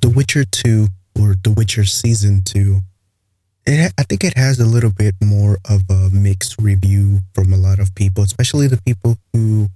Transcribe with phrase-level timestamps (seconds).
[0.00, 0.86] The Witcher 2
[1.20, 2.80] or The Witcher Season 2,
[3.66, 7.56] it, I think it has a little bit more of a mixed review from a
[7.56, 9.68] lot of people, especially the people who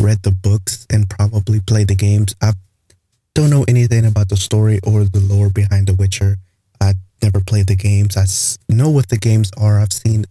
[0.00, 2.34] read the books and probably played the games.
[2.42, 2.52] I
[3.34, 6.36] don't know anything about the story or the lore behind The Witcher.
[6.80, 8.16] I never played the games.
[8.16, 8.26] I
[8.72, 9.78] know what the games are.
[9.78, 10.24] I've seen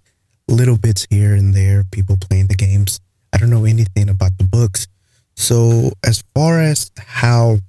[0.47, 2.99] little bits here and there, people playing the games.
[3.33, 4.87] I don't know anything about the books.
[5.35, 7.59] So, as far as how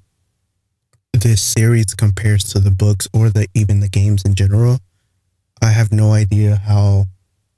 [1.23, 4.79] this series compares to the books or the even the games in general,
[5.63, 7.07] I have no idea how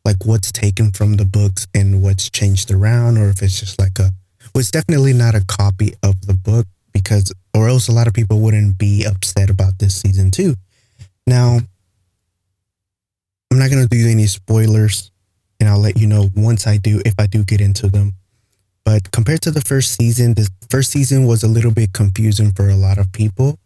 [0.05, 3.99] like what's taken from the books and what's changed around or if it's just like
[3.99, 4.11] a
[4.55, 8.13] well, it's definitely not a copy of the book because or else a lot of
[8.13, 10.55] people wouldn't be upset about this season 2.
[11.27, 11.59] Now,
[13.51, 15.11] I'm not going to do any spoilers
[15.59, 18.13] and I'll let you know once I do if I do get into them.
[18.85, 22.69] But compared to the first season, the first season was a little bit confusing for
[22.69, 23.59] a lot of people,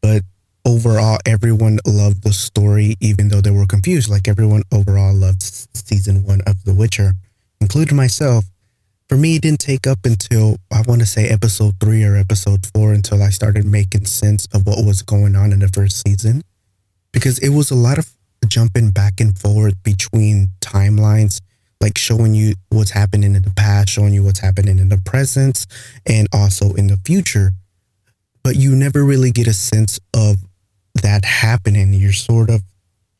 [0.00, 0.22] but
[0.64, 4.08] overall everyone loved the story even though they were confused.
[4.08, 7.14] Like everyone overall loved season 1 of The Witcher,
[7.60, 8.44] including myself.
[9.08, 12.64] For me, it didn't take up until I want to say episode 3 or episode
[12.72, 16.42] 4 until I started making sense of what was going on in the first season
[17.12, 18.08] because it was a lot of
[18.46, 21.40] jumping back and forth between timelines,
[21.80, 25.66] like showing you what's happening in the past, showing you what's happening in the present,
[26.06, 27.52] and also in the future.
[28.42, 30.36] But you never really get a sense of
[31.02, 31.92] that happening.
[31.92, 32.62] You're sort of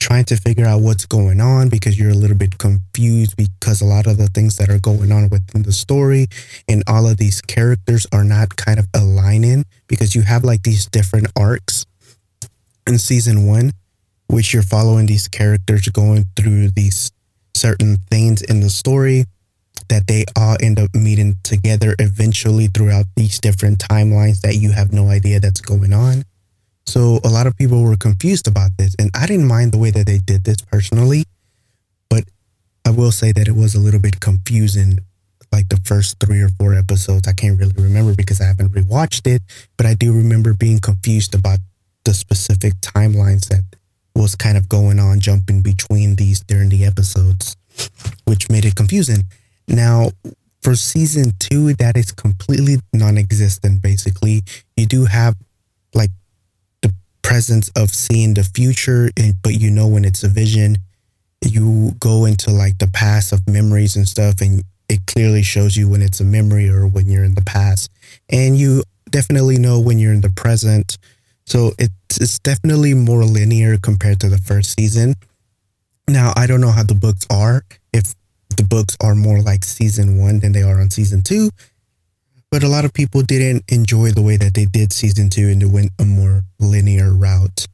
[0.01, 3.85] trying to figure out what's going on because you're a little bit confused because a
[3.85, 6.27] lot of the things that are going on within the story
[6.67, 10.87] and all of these characters are not kind of aligning because you have like these
[10.87, 11.85] different arcs
[12.87, 13.73] in season one
[14.27, 17.13] which you're following these characters going through these
[17.61, 19.25] certain things in the story
[19.89, 24.93] that they all end up meeting together eventually throughout these different timelines that you have
[24.93, 26.25] no idea that's going on.
[26.87, 29.91] So a lot of people were confused about this and I didn't mind the way
[29.91, 31.25] that they did this personally,
[32.09, 32.25] but
[32.87, 35.01] I will say that it was a little bit confusing
[35.53, 37.29] like the first 3 or 4 episodes.
[37.29, 39.43] I can't really remember because I haven't rewatched it,
[39.77, 41.59] but I do remember being confused about
[42.05, 43.65] the specific timelines that
[44.21, 47.57] was kind of going on, jumping between these during the episodes,
[48.25, 49.25] which made it confusing.
[49.67, 50.11] Now,
[50.63, 54.43] for season two, that is completely non existent, basically.
[54.77, 55.37] You do have
[55.95, 56.11] like
[56.83, 56.93] the
[57.23, 59.11] presence of seeing the future,
[59.43, 60.77] but you know when it's a vision,
[61.45, 65.89] you go into like the past of memories and stuff, and it clearly shows you
[65.89, 67.91] when it's a memory or when you're in the past.
[68.29, 70.99] And you definitely know when you're in the present
[71.51, 75.15] so it's, it's definitely more linear compared to the first season.
[76.07, 78.15] Now, I don't know how the books are, if
[78.57, 81.51] the books are more like season one than they are on season two,
[82.53, 85.61] but a lot of people didn't enjoy the way that they did season two and
[85.61, 87.67] they went a more linear route.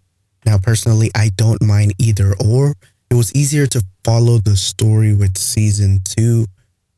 [0.47, 2.77] Now, personally, I don't mind either or.
[3.11, 6.47] It was easier to follow the story with season two,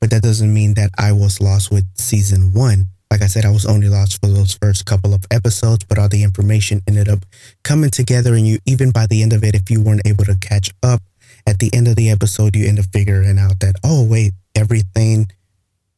[0.01, 2.87] but that doesn't mean that I was lost with season one.
[3.11, 6.09] Like I said, I was only lost for those first couple of episodes, but all
[6.09, 7.25] the information ended up
[7.65, 8.35] coming together.
[8.35, 11.01] And you, even by the end of it, if you weren't able to catch up,
[11.47, 15.27] at the end of the episode, you end up figuring out that, oh, wait, everything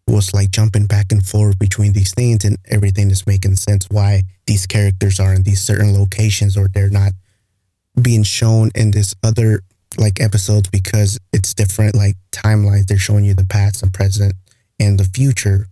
[0.06, 4.22] was like jumping back and forth between these things and everything is making sense why
[4.46, 7.12] these characters are in these certain locations or they're not
[8.00, 9.60] being shown in this other
[9.98, 14.32] like episodes because it's different like timelines they're showing you the past the present
[14.78, 15.66] and the future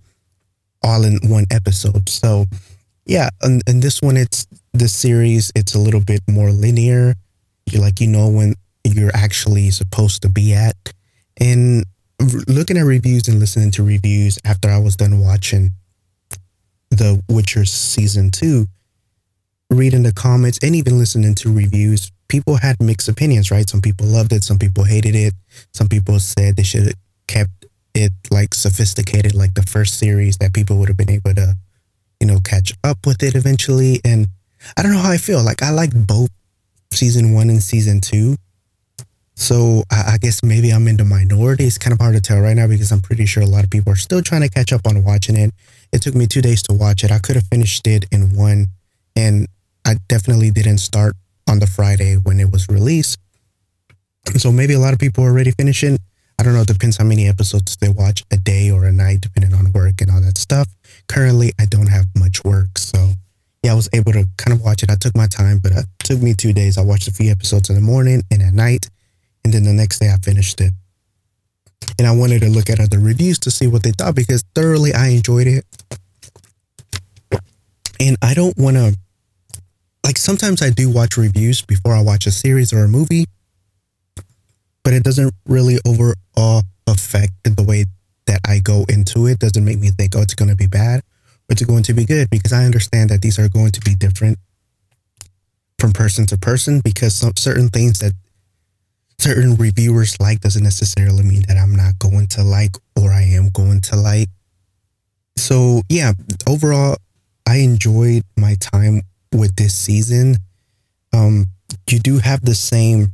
[0.83, 2.09] all in one episode.
[2.09, 2.47] So
[3.07, 7.15] yeah, and, and this one, it's the series, it's a little bit more linear.
[7.71, 10.77] You like, you know, when you're actually supposed to be at.
[11.41, 11.85] And
[12.49, 15.71] looking at reviews and listening to reviews after I was done watching
[16.91, 18.67] The Witcher season two,
[19.71, 23.69] reading the comments and even listening to reviews, people had mixed opinions, right?
[23.69, 25.35] Some people loved it, some people hated it,
[25.73, 26.95] some people said they should have
[27.27, 27.58] kept
[27.99, 31.55] it like sophisticated like the first series that people would have been able to
[32.21, 34.01] you know catch up with it eventually.
[34.05, 34.29] And
[34.77, 35.43] i don't know how i feel.
[35.43, 36.31] Like i like both
[36.93, 38.37] season one and season two.
[39.35, 41.65] So I, I guess maybe i'm in the minority.
[41.65, 43.71] It's kind of hard to tell right now because i'm pretty sure a lot of
[43.71, 45.53] people are still trying to catch up on watching it.
[45.93, 47.11] It took me two days to watch it.
[47.11, 48.69] I could have finished it in one
[49.17, 49.47] and
[49.85, 51.15] i definitely didn't start
[51.49, 53.19] on the friday when it was released.
[54.37, 55.99] So maybe a lot of people are already finishing
[56.39, 59.21] I don't know, it depends how many episodes they watch a day or a night,
[59.21, 60.69] depending on work and all that stuff.
[61.09, 62.79] Currently, I don't have much work.
[62.79, 63.13] So,
[63.63, 64.91] yeah, I was able to kind of watch it.
[64.91, 66.79] I took my time, but it took me two days.
[66.79, 68.89] I watched a few episodes in the morning and at night.
[69.45, 70.73] And then the next day, I finished it.
[71.99, 74.93] And I wanted to look at other reviews to see what they thought because thoroughly
[74.95, 75.65] I enjoyed it.
[78.01, 78.97] And I don't want to
[80.05, 83.27] like sometimes I do watch reviews before I watch a series or a movie,
[84.89, 87.85] but it doesn't really overall affect the way
[88.25, 89.39] that I go into it.
[89.39, 92.07] Doesn't make me think, oh, it's going to be bad or it's going to be
[92.07, 94.39] good because I understand that these are going to be different
[95.79, 98.15] from person to person because some certain things that
[99.19, 103.51] certain reviewers like doesn't necessarily mean that I'm not going to like or I am
[103.51, 104.31] going to like.
[105.37, 106.13] So, yeah,
[106.49, 106.97] overall,
[107.47, 109.03] I enjoyed my time
[109.35, 110.37] with this season.
[111.13, 111.45] Um,
[111.91, 113.13] you do have the same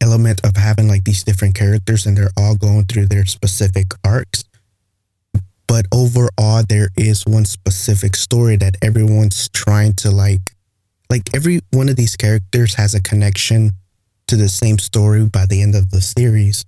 [0.00, 4.44] element of having like these different characters and they're all going through their specific arcs.
[5.66, 10.40] But overall, there is one specific story that everyone's trying to like,
[11.10, 13.72] like every one of these characters has a connection
[14.28, 16.64] to the same story by the end of the series.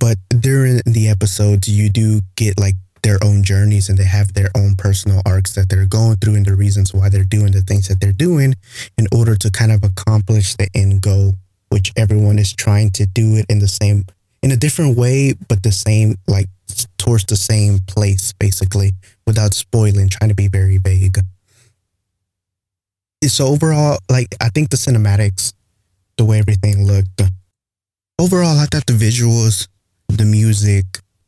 [0.00, 2.74] But during the episodes, you do get like
[3.04, 6.46] their own journeys and they have their own personal arcs that they're going through and
[6.46, 8.54] the reasons why they're doing the things that they're doing
[8.98, 11.34] in order to kind of accomplish the end goal,
[11.74, 14.04] which everyone is trying to do it in the same,
[14.44, 16.46] in a different way, but the same, like
[16.98, 18.92] towards the same place, basically,
[19.26, 21.18] without spoiling, trying to be very vague.
[23.26, 25.52] So overall, like, I think the cinematics
[26.16, 27.22] the way everything looked.
[28.20, 29.66] Overall, I thought the visuals,
[30.08, 30.84] the music,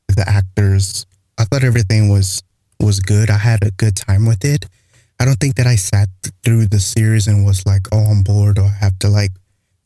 [0.07, 1.07] the actors,
[1.39, 2.41] I thought everything was
[2.79, 3.31] was good.
[3.31, 4.67] I had a good time with it.
[5.19, 6.09] I don't think that I sat
[6.45, 9.33] through the series and was like, "Oh, I'm bored," or I have to like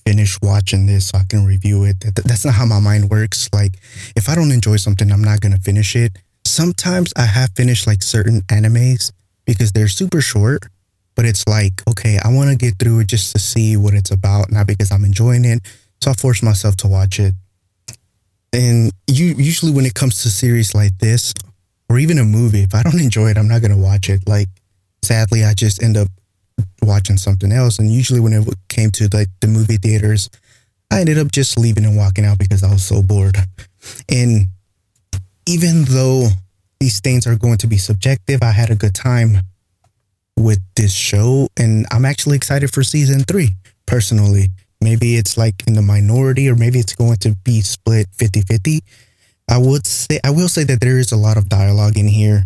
[0.07, 2.01] finish watching this so I can review it.
[2.01, 3.49] That, that's not how my mind works.
[3.53, 3.79] Like,
[4.17, 6.19] if I don't enjoy something, I'm not gonna finish it.
[6.45, 9.13] Sometimes I have finished like certain animes
[9.45, 10.67] because they're super short
[11.21, 14.11] but it's like, okay, I want to get through it just to see what it's
[14.11, 15.61] about, not because I'm enjoying it.
[16.03, 17.35] So I force myself to watch it.
[18.55, 21.35] And you usually when it comes to series like this,
[21.91, 24.27] or even a movie, if I don't enjoy it, I'm not gonna watch it.
[24.27, 24.49] Like,
[25.03, 26.09] sadly, I just end up
[26.83, 27.79] watching something else.
[27.79, 30.31] And usually when it came to like the movie theaters,
[30.91, 33.37] I ended up just leaving and walking out because I was so bored.
[34.09, 34.49] And
[35.47, 36.29] even though
[36.81, 39.39] these things are going to be subjective, I had a good time
[40.37, 41.49] with this show.
[41.59, 43.51] And I'm actually excited for season three,
[43.87, 44.49] personally.
[44.81, 48.81] Maybe it's like in the minority, or maybe it's going to be split 50 50.
[49.49, 52.45] I would say, I will say that there is a lot of dialogue in here.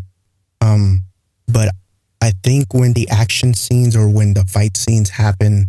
[0.61, 1.03] Um,
[1.47, 1.71] but
[2.25, 5.67] I think when the action scenes or when the fight scenes happen,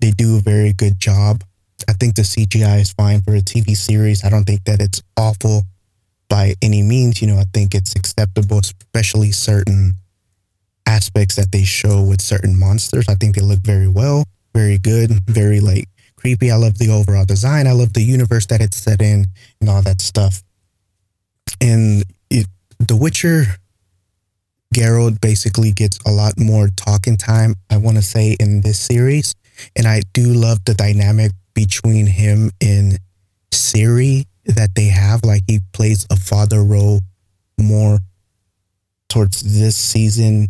[0.00, 1.44] they do a very good job.
[1.86, 4.24] I think the CGI is fine for a TV series.
[4.24, 5.64] I don't think that it's awful
[6.30, 7.20] by any means.
[7.20, 9.92] You know, I think it's acceptable, especially certain
[10.86, 13.06] aspects that they show with certain monsters.
[13.06, 14.24] I think they look very well,
[14.54, 16.50] very good, very like creepy.
[16.50, 17.66] I love the overall design.
[17.66, 19.26] I love the universe that it's set in
[19.60, 20.42] and all that stuff.
[21.60, 22.46] And it,
[22.78, 23.58] The Witcher,
[24.76, 29.34] Geralt basically gets a lot more talking time, I want to say, in this series.
[29.74, 32.98] And I do love the dynamic between him and
[33.50, 35.24] Ciri that they have.
[35.24, 37.00] Like he plays a father role
[37.58, 38.00] more
[39.08, 40.48] towards this season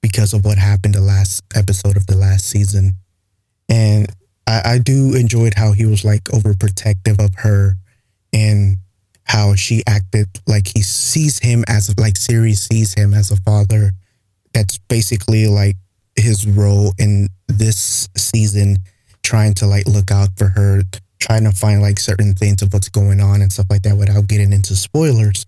[0.00, 2.94] because of what happened the last episode of the last season.
[3.68, 4.10] And
[4.46, 7.74] I, I do enjoyed how he was like overprotective of her
[8.32, 8.78] and
[9.30, 13.92] how she acted like he sees him as like Ciri sees him as a father.
[14.52, 15.76] That's basically like
[16.16, 18.78] his role in this season,
[19.22, 20.82] trying to like look out for her,
[21.18, 24.26] trying to find like certain things of what's going on and stuff like that without
[24.26, 25.46] getting into spoilers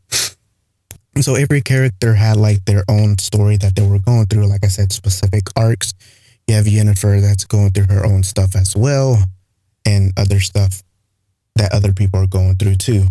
[1.21, 4.47] so every character had like their own story that they were going through.
[4.47, 5.93] Like I said, specific arcs.
[6.49, 9.19] You have Yennefer that's going through her own stuff as well,
[9.85, 10.83] and other stuff
[11.57, 13.07] that other people are going through too.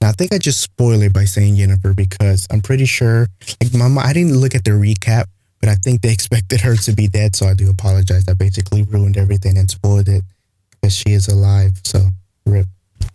[0.00, 3.28] Now I think I just spoiled it by saying Jennifer because I'm pretty sure
[3.62, 5.24] like mama I didn't look at the recap,
[5.60, 8.24] but I think they expected her to be dead, so I do apologize.
[8.28, 10.22] I basically ruined everything and spoiled it
[10.70, 11.72] because she is alive.
[11.84, 12.08] So
[12.44, 12.66] rip.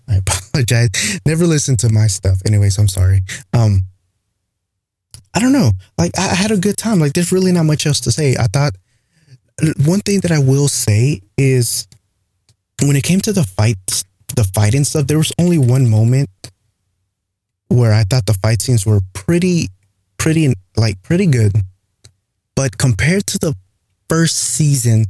[0.08, 1.20] I apologize.
[1.26, 2.42] Never listen to my stuff.
[2.46, 3.22] Anyways, I'm sorry.
[3.54, 3.86] Um
[5.34, 5.72] I don't know.
[5.98, 7.00] Like I had a good time.
[7.00, 8.36] Like there's really not much else to say.
[8.38, 8.76] I thought
[9.86, 11.88] one thing that I will say is
[12.82, 14.04] when it came to the fights,
[14.36, 16.30] the fighting stuff, there was only one moment
[17.72, 19.68] where I thought the fight scenes were pretty,
[20.18, 21.54] pretty, like pretty good.
[22.56, 23.56] But compared to the
[24.10, 25.06] first season,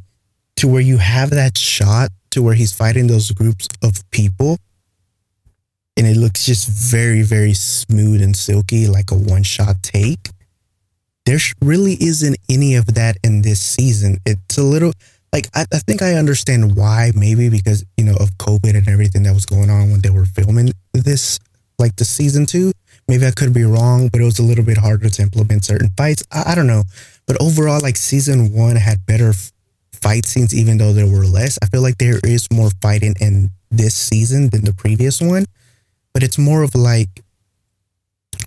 [0.58, 4.58] to where you have that shot to where he's fighting those groups of people,
[5.98, 10.30] and it looks just very, very smooth and silky, like a one shot take.
[11.26, 14.18] There really isn't any of that in this season.
[14.26, 14.94] It's a little
[15.34, 19.24] like I, I think I understand why, maybe because you know of COVID and everything
[19.24, 21.40] that was going on when they were filming this,
[21.82, 22.72] like the season two.
[23.08, 25.90] Maybe I could be wrong, but it was a little bit harder to implement certain
[25.98, 26.24] fights.
[26.32, 26.84] I, I don't know,
[27.28, 29.34] but overall, like season one had better
[29.92, 31.60] fight scenes, even though there were less.
[31.62, 35.46] I feel like there is more fighting in this season than the previous one,
[36.14, 37.10] but it's more of like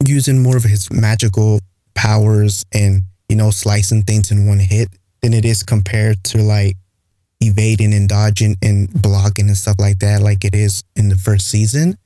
[0.06, 1.60] using more of his magical
[1.94, 4.88] powers and, you know, slicing things in one hit
[5.22, 6.76] than it is compared to like
[7.40, 11.48] evading and dodging and blocking and stuff like that, like it is in the first
[11.48, 11.96] season.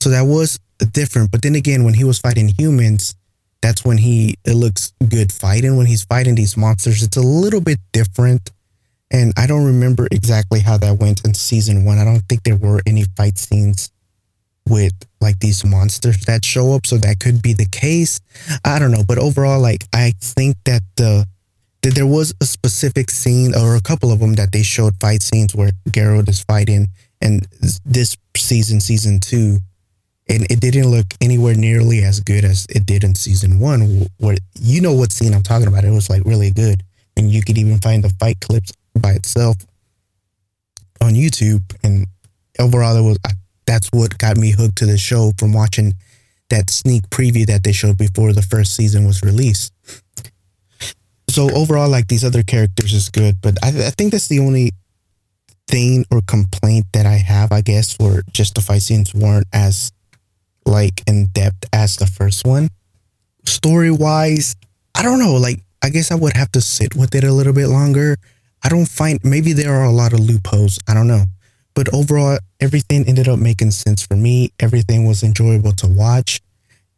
[0.00, 1.30] So that was different.
[1.30, 3.14] But then again, when he was fighting humans,
[3.60, 5.76] that's when he it looks good fighting.
[5.76, 8.50] When he's fighting these monsters, it's a little bit different.
[9.10, 11.98] And I don't remember exactly how that went in season one.
[11.98, 13.90] I don't think there were any fight scenes
[14.68, 16.86] with like these monsters that show up.
[16.86, 18.20] So that could be the case.
[18.64, 19.04] I don't know.
[19.06, 21.26] But overall, like I think that the
[21.82, 25.22] that there was a specific scene or a couple of them that they showed fight
[25.22, 26.88] scenes where Geralt is fighting
[27.20, 27.46] and
[27.84, 29.58] this season, season two,
[30.28, 34.06] and it didn't look anywhere nearly as good as it did in season one.
[34.18, 35.84] Where you know what scene I'm talking about?
[35.84, 36.82] It was like really good,
[37.16, 39.56] and you could even find the fight clips by itself
[41.00, 41.62] on YouTube.
[41.82, 42.06] And
[42.58, 43.18] overall, it was
[43.66, 45.94] that's what got me hooked to the show from watching
[46.50, 49.72] that sneak preview that they showed before the first season was released.
[51.28, 54.72] So overall, like these other characters is good, but I, I think that's the only
[55.68, 59.92] thing or complaint that I have, I guess, for just the fight scenes weren't as
[60.68, 62.68] like in depth as the first one.
[63.44, 64.54] Story wise,
[64.94, 65.34] I don't know.
[65.34, 68.16] Like, I guess I would have to sit with it a little bit longer.
[68.62, 70.78] I don't find maybe there are a lot of loopholes.
[70.86, 71.24] I don't know.
[71.74, 74.50] But overall, everything ended up making sense for me.
[74.60, 76.40] Everything was enjoyable to watch.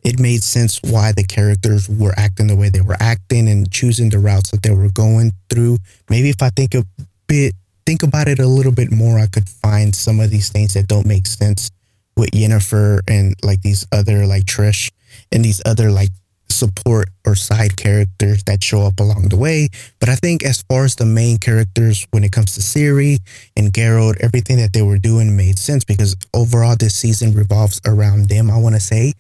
[0.03, 4.09] It made sense why the characters were acting the way they were acting and choosing
[4.09, 5.79] the routes that they were going through.
[6.09, 6.85] Maybe if I think a
[7.27, 10.73] bit, think about it a little bit more, I could find some of these things
[10.73, 11.71] that don't make sense
[12.17, 14.91] with Yennefer and like these other like Trish
[15.33, 16.11] and these other like
[16.51, 19.69] support or side characters that show up along the way.
[19.99, 23.19] But I think as far as the main characters, when it comes to Ciri
[23.57, 28.29] and Geralt, everything that they were doing made sense because overall this season revolves around
[28.29, 29.15] them, I want to say.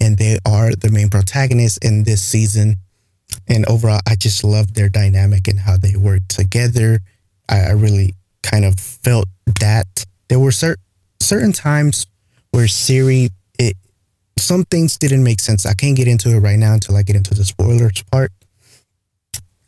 [0.00, 2.76] And they are the main protagonists in this season.
[3.48, 7.00] And overall, I just love their dynamic and how they work together.
[7.48, 9.26] I, I really kind of felt
[9.60, 10.82] that there were certain
[11.20, 12.06] certain times
[12.54, 13.76] where Ciri, it
[14.38, 15.66] some things didn't make sense.
[15.66, 18.30] I can't get into it right now until I get into the spoilers part.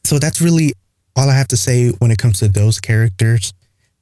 [0.04, 0.72] So that's really
[1.16, 3.52] all I have to say when it comes to those characters.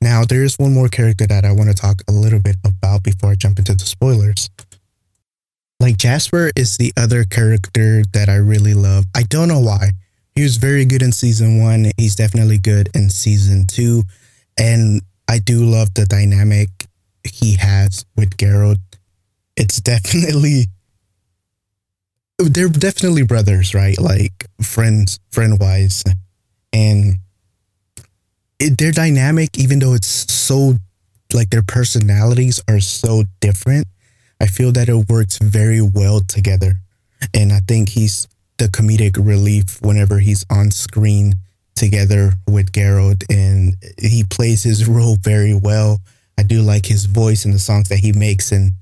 [0.03, 3.03] Now, there is one more character that I want to talk a little bit about
[3.03, 4.51] before I jump into the spoilers.
[5.81, 9.05] Like Jasper is the other character that I really love.
[9.17, 9.93] I don't know why.
[10.35, 11.91] He was very good in season one.
[11.97, 14.03] He's definitely good in season two.
[14.59, 16.69] And I do love the dynamic
[17.25, 18.79] he has with Geralt,
[19.57, 20.67] it's definitely
[22.39, 23.99] they're definitely brothers, right?
[23.99, 26.03] Like friends, friend wise,
[26.73, 27.19] and
[28.59, 30.75] it, their dynamic, even though it's so
[31.33, 33.87] like their personalities are so different,
[34.41, 36.75] I feel that it works very well together,
[37.33, 38.27] and I think he's
[38.59, 41.35] the comedic relief whenever he's on screen
[41.75, 46.01] together with Geralt, and he plays his role very well.
[46.39, 48.73] I do like his voice and the songs that he makes and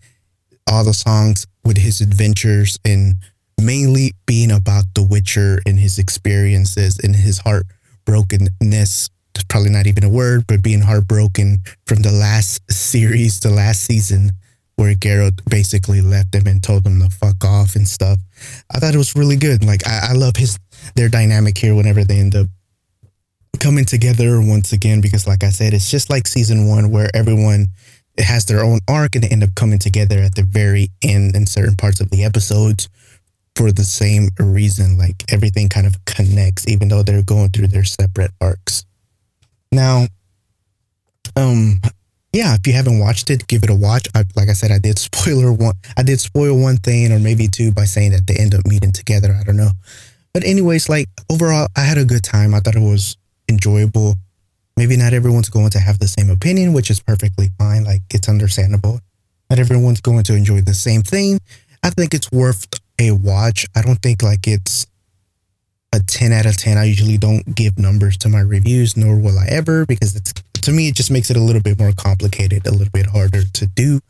[0.70, 3.16] all the songs with his adventures and
[3.60, 9.10] mainly being about The Witcher and his experiences and his heartbrokenness.
[9.34, 13.84] It's probably not even a word, but being heartbroken from the last series, the last
[13.84, 14.32] season,
[14.76, 18.18] where Geralt basically left him and told him to fuck off and stuff.
[18.70, 19.64] I thought it was really good.
[19.64, 20.58] Like I, I love his
[20.96, 22.46] their dynamic here whenever they end up
[23.60, 27.68] coming together once again because like I said, it's just like season one where everyone
[28.18, 31.46] has their own arc and they end up coming together at the very end in
[31.46, 32.88] certain parts of the episodes
[33.56, 34.98] for the same reason.
[34.98, 38.84] Like everything kind of connects, even though they're going through their separate arcs.
[39.70, 40.06] Now,
[41.36, 41.80] um,
[42.32, 44.08] yeah, if you haven't watched it, give it a watch.
[44.14, 45.74] I, like I said, I did spoiler one.
[45.96, 48.92] I did spoil one thing or maybe two by saying that they end up meeting
[48.92, 49.36] together.
[49.38, 49.70] I don't know,
[50.32, 52.54] but anyways, like overall, I had a good time.
[52.54, 53.16] I thought it was
[53.52, 54.14] enjoyable.
[54.76, 57.84] Maybe not everyone's going to have the same opinion, which is perfectly fine.
[57.84, 59.00] Like it's understandable.
[59.50, 61.38] Not everyone's going to enjoy the same thing.
[61.82, 62.66] I think it's worth
[62.98, 63.66] a watch.
[63.76, 64.86] I don't think like it's
[65.92, 66.78] a 10 out of 10.
[66.78, 70.32] I usually don't give numbers to my reviews, nor will I ever, because it's
[70.62, 73.42] to me, it just makes it a little bit more complicated, a little bit harder
[73.44, 74.00] to do.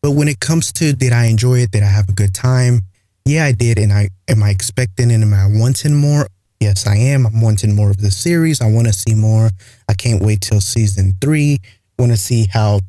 [0.00, 1.72] But when it comes to did I enjoy it?
[1.72, 2.82] Did I have a good time?
[3.24, 3.78] Yeah, I did.
[3.78, 6.28] And I am I expecting and am I wanting more?
[6.60, 7.26] Yes, I am.
[7.26, 8.60] I'm wanting more of the series.
[8.60, 9.50] I want to see more.
[9.88, 11.58] I can't wait till season three.
[11.98, 12.80] Want to see how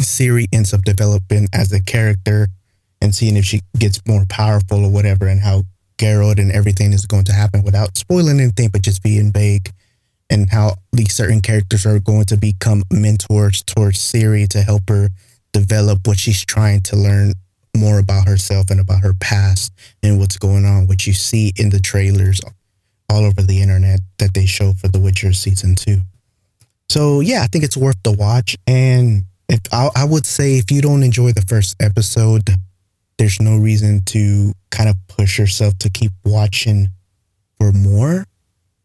[0.00, 2.48] Ciri ends up developing as a character
[3.02, 5.62] and seeing if she gets more powerful or whatever, and how
[5.98, 9.70] Geralt and everything is going to happen without spoiling anything, but just being vague.
[10.30, 15.08] and how these certain characters are going to become mentors towards Ciri to help her
[15.52, 17.32] develop what she's trying to learn
[17.76, 19.72] more about herself and about her past
[20.02, 22.40] and what's going on, which you see in the trailers
[23.10, 25.98] all over the internet that they show for The Witcher season two.
[26.88, 28.56] So yeah, I think it's worth the watch.
[28.66, 32.48] And if I, I would say if you don't enjoy the first episode,
[33.18, 36.88] there's no reason to kind of push yourself to keep watching
[37.58, 38.24] for more.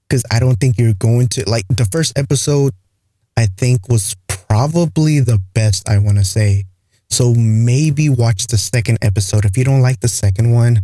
[0.07, 2.73] Because I don't think you're going to like the first episode.
[3.37, 5.87] I think was probably the best.
[5.89, 6.65] I want to say.
[7.09, 9.45] So maybe watch the second episode.
[9.45, 10.81] If you don't like the second one,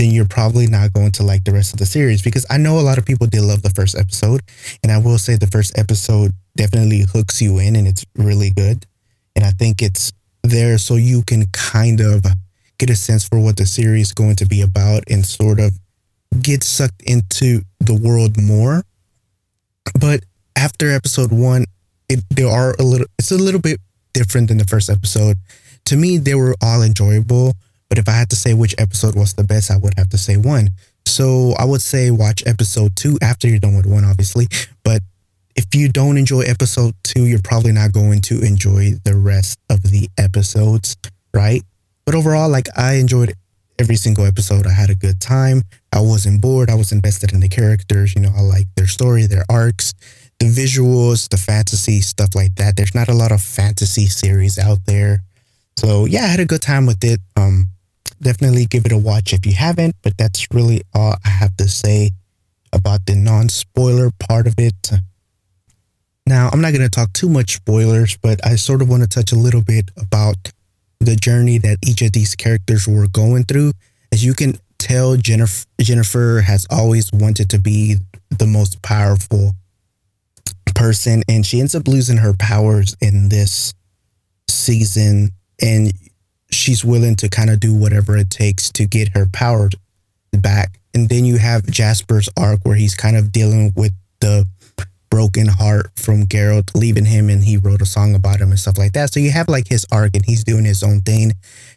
[0.00, 2.78] then you're probably not going to like the rest of the series because I know
[2.78, 4.40] a lot of people did love the first episode.
[4.82, 8.86] And I will say the first episode definitely hooks you in and it's really good.
[9.36, 10.10] And I think it's
[10.42, 12.24] there so you can kind of
[12.78, 15.78] get a sense for what the series is going to be about and sort of
[16.40, 18.82] get sucked into the world more.
[20.00, 20.24] But
[20.56, 21.66] after episode one,
[22.08, 23.78] it there are a little it's a little bit
[24.14, 25.36] different than the first episode.
[25.84, 27.52] To me, they were all enjoyable
[27.90, 30.18] but if I had to say which episode was the best, I would have to
[30.18, 30.70] say one.
[31.04, 34.46] So I would say watch episode two after you're done with one, obviously.
[34.84, 35.02] But
[35.56, 39.82] if you don't enjoy episode two, you're probably not going to enjoy the rest of
[39.82, 40.96] the episodes,
[41.34, 41.62] right?
[42.06, 43.34] But overall, like I enjoyed
[43.80, 44.68] every single episode.
[44.68, 45.62] I had a good time.
[45.92, 46.70] I wasn't bored.
[46.70, 48.14] I was invested in the characters.
[48.14, 49.94] You know, I like their story, their arcs,
[50.38, 52.76] the visuals, the fantasy, stuff like that.
[52.76, 55.24] There's not a lot of fantasy series out there.
[55.76, 57.20] So yeah, I had a good time with it.
[57.36, 57.70] Um,
[58.22, 59.96] definitely give it a watch if you haven't.
[60.02, 62.10] But that's really all I have to say
[62.72, 64.90] about the non spoiler part of it.
[66.26, 69.08] Now, I'm not going to talk too much spoilers, but I sort of want to
[69.08, 70.52] touch a little bit about
[71.00, 73.72] the journey that each of these characters were going through.
[74.12, 77.96] As you can tell, Jennifer, Jennifer has always wanted to be
[78.30, 79.52] the most powerful
[80.74, 83.74] person, and she ends up losing her powers in this
[84.48, 85.30] season.
[85.60, 85.92] And
[86.52, 89.68] she's willing to kind of do whatever it takes to get her power
[90.32, 90.78] back.
[90.94, 94.46] And then you have Jasper's arc where he's kind of dealing with the
[95.10, 98.78] broken heart from Geralt leaving him and he wrote a song about him and stuff
[98.78, 99.12] like that.
[99.12, 101.32] So you have like his arc and he's doing his own thing,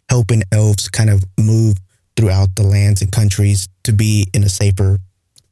[0.08, 1.76] helping elves kind of move
[2.16, 4.98] throughout the lands and countries to be in a safer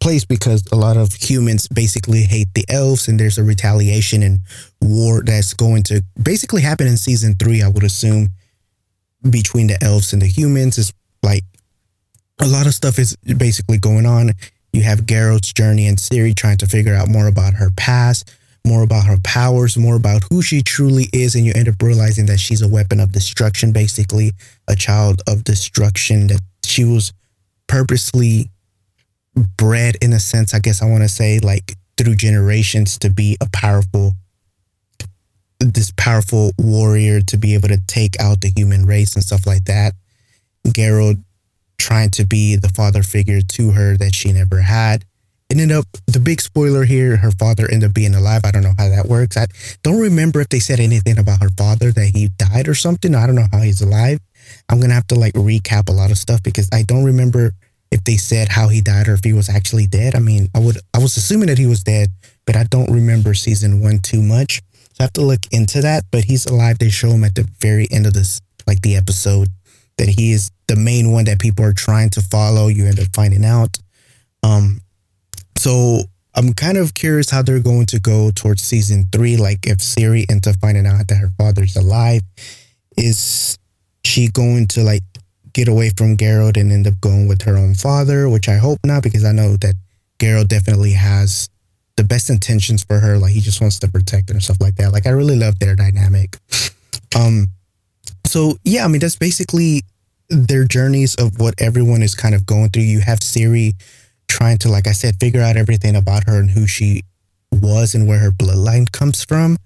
[0.01, 4.41] place because a lot of humans basically hate the elves and there's a retaliation and
[4.81, 8.29] war that's going to basically happen in season three, I would assume
[9.29, 11.45] between the elves and the humans is like
[12.41, 14.33] a lot of stuff is basically going on.
[14.73, 18.33] You have Geralt's journey and Ciri trying to figure out more about her past,
[18.67, 22.27] more about her powers, more about who she truly is, and you end up realizing
[22.27, 24.33] that she's a weapon of destruction, basically
[24.69, 26.29] a child of destruction.
[26.29, 27.13] That she was
[27.67, 28.51] purposely
[29.57, 33.37] bred, in a sense, I guess I want to say, like through generations to be
[33.41, 34.15] a powerful
[35.65, 39.65] this powerful warrior to be able to take out the human race and stuff like
[39.65, 39.95] that.
[40.67, 41.23] Geralt
[41.79, 45.05] trying to be the father figure to her that she never had.
[45.51, 48.43] Ended up the big spoiler here, her father ended up being alive.
[48.45, 49.37] I don't know how that works.
[49.37, 49.47] I
[49.83, 53.15] don't remember if they said anything about her father that he died or something.
[53.15, 54.21] I don't know how he's alive.
[54.69, 57.53] I'm gonna have to like recap a lot of stuff because I don't remember
[57.91, 60.15] if they said how he died or if he was actually dead.
[60.15, 62.09] I mean, I would I was assuming that he was dead,
[62.47, 64.63] but I don't remember season one too much.
[64.93, 66.05] So I have to look into that.
[66.11, 66.79] But he's alive.
[66.79, 69.49] They show him at the very end of this, like the episode,
[69.99, 72.69] that he is the main one that people are trying to follow.
[72.69, 73.79] You end up finding out.
[74.43, 74.81] Um,
[75.57, 76.01] so
[76.35, 79.37] I'm kind of curious how they're going to go towards season three.
[79.37, 82.23] Like if Ciri ends up finding out that her father's alive,
[82.97, 83.59] is
[84.05, 85.03] she going to like
[85.53, 88.29] get away from Geralt and end up going with her own father?
[88.29, 89.75] Which I hope not, because I know that
[90.19, 91.49] Geralt definitely has
[92.03, 93.17] the best intentions for her.
[93.17, 94.93] Like he just wants to protect her and stuff like that.
[94.93, 96.37] Like I really love their dynamic.
[97.17, 97.49] Um,
[98.27, 99.83] so yeah, I mean that's basically
[100.29, 102.83] their journeys of what everyone is kind of going through.
[102.83, 103.75] You have Ciri
[104.29, 107.03] trying to, like I said, figure out everything about her and who she
[107.53, 109.59] was and where her bloodline comes from,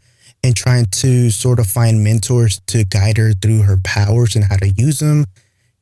[0.42, 4.56] and trying to sort of find mentors to guide her through her powers and how
[4.56, 5.24] to use them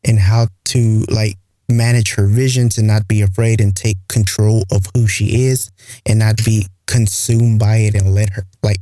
[0.05, 1.37] and how to like
[1.69, 5.71] manage her visions and not be afraid and take control of who she is
[6.07, 8.81] and not be consumed by it and let her like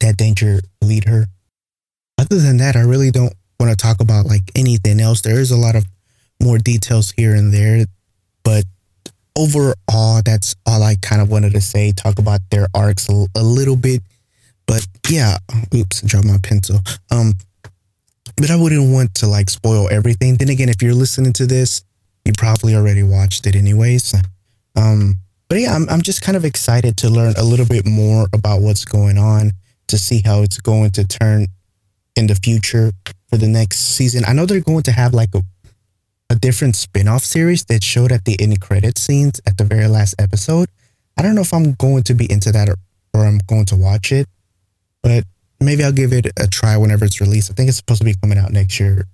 [0.00, 1.26] that danger lead her.
[2.18, 5.20] Other than that, I really don't want to talk about like anything else.
[5.20, 5.84] There is a lot of
[6.42, 7.86] more details here and there,
[8.42, 8.64] but
[9.36, 11.92] overall, that's all I kind of wanted to say.
[11.92, 14.02] Talk about their arcs a, a little bit,
[14.66, 15.38] but yeah.
[15.74, 16.80] Oops, dropped my pencil.
[17.10, 17.34] Um,
[18.36, 20.36] but I wouldn't want to like spoil everything.
[20.36, 21.84] Then again, if you're listening to this,
[22.24, 24.14] you probably already watched it anyways.
[24.76, 25.16] Um,
[25.48, 28.62] but yeah, I'm I'm just kind of excited to learn a little bit more about
[28.62, 29.52] what's going on
[29.88, 31.46] to see how it's going to turn
[32.16, 32.92] in the future
[33.28, 34.24] for the next season.
[34.26, 35.42] I know they're going to have like a
[36.30, 40.14] a different spin-off series that showed at the end credit scenes at the very last
[40.18, 40.68] episode.
[41.18, 42.76] I don't know if I'm going to be into that or,
[43.12, 44.26] or I'm going to watch it,
[45.02, 45.24] but
[45.60, 47.50] maybe I'll give it a try whenever it's released.
[47.50, 49.06] I think it's supposed to be coming out next year.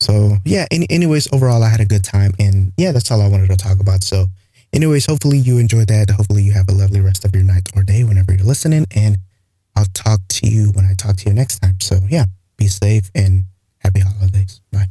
[0.00, 3.28] So yeah, any, anyways, overall I had a good time and yeah, that's all I
[3.28, 4.02] wanted to talk about.
[4.02, 4.26] So
[4.72, 6.10] anyways, hopefully you enjoyed that.
[6.10, 9.18] Hopefully you have a lovely rest of your night or day whenever you're listening and
[9.74, 11.80] I'll talk to you when I talk to you next time.
[11.80, 12.24] So yeah,
[12.56, 13.44] be safe and
[13.78, 14.60] happy holidays.
[14.70, 14.88] Bye.